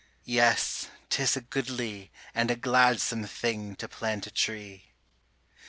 [0.25, 4.93] Yes, 'tis a goodly, and a gladsome thing To plant a tree.